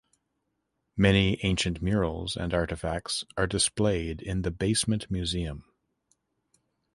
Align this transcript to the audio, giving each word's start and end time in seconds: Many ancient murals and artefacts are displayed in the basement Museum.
Many 0.97 1.37
ancient 1.45 1.79
murals 1.79 2.35
and 2.35 2.53
artefacts 2.53 3.23
are 3.37 3.45
displayed 3.45 4.19
in 4.19 4.41
the 4.41 4.49
basement 4.49 5.11
Museum. 5.11 5.63